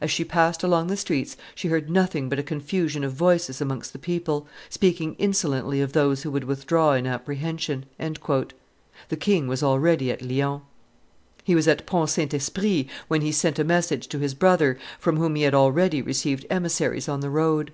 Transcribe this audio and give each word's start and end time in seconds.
"As 0.00 0.10
she 0.10 0.24
passed 0.24 0.62
along 0.62 0.86
the 0.86 0.96
streets 0.96 1.36
she 1.54 1.68
heard 1.68 1.90
nothing 1.90 2.30
but 2.30 2.38
a 2.38 2.42
confusion 2.42 3.04
of 3.04 3.12
voices 3.12 3.60
amongst 3.60 3.92
the 3.92 3.98
people, 3.98 4.48
speaking 4.70 5.14
insolently 5.18 5.82
of 5.82 5.92
those 5.92 6.22
who 6.22 6.30
would 6.30 6.44
withdraw 6.44 6.94
in 6.94 7.06
apprehension." 7.06 7.84
The 8.30 9.16
king 9.20 9.48
was 9.48 9.62
already 9.62 10.10
at 10.10 10.22
Lyons. 10.22 10.62
He 11.44 11.54
was 11.54 11.68
at 11.68 11.84
Pont 11.84 12.08
Saint 12.08 12.32
Esprit 12.32 12.86
when 13.08 13.20
he 13.20 13.32
sent 13.32 13.58
a 13.58 13.64
message 13.64 14.06
to 14.08 14.18
his 14.18 14.32
brother, 14.32 14.78
from 14.98 15.18
whom 15.18 15.34
he 15.34 15.42
had 15.42 15.52
already 15.52 16.00
received 16.00 16.46
emissaries 16.48 17.06
on 17.06 17.20
the 17.20 17.28
road. 17.28 17.70